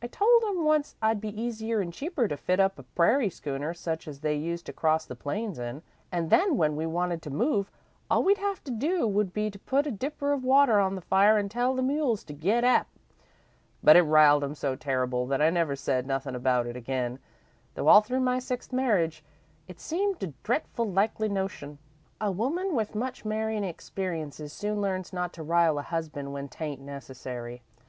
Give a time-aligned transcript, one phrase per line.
[0.00, 3.74] I told him once it'd be easier an' cheaper to fit up a prairie schooner
[3.74, 7.30] such as they used to cross the plains in, an' then when we wanted to
[7.32, 7.68] move,
[8.08, 11.00] all we'd have to do would be to put a dipper of water on the
[11.00, 12.86] fire an' tell the mules to get ap,
[13.82, 17.18] but it riled him so terrible that I never said nothin' about it again,
[17.74, 19.24] though all through my sixth marriage,
[19.66, 21.78] it seemed a dretful likely notion.
[22.20, 26.60] "A woman with much marryin' experience soon learns not to rile a husband when 't
[26.64, 27.62] ain't necessary.